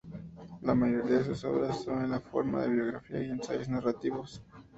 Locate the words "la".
0.63-0.73, 2.09-2.19